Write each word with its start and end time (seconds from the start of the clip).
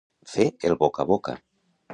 Fer 0.31 0.47
el 0.69 0.77
boca 0.81 1.05
a 1.05 1.09
boca. 1.13 1.37